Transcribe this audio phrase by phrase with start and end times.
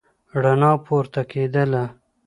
[0.43, 1.83] رڼا پورته کېدله.